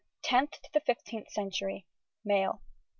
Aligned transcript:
_]TENTH 0.23 0.59
TO 0.63 0.69
THE 0.73 0.79
FIFTEENTH 0.79 1.29
CENTURY. 1.29 1.85
MALE. 2.25 2.63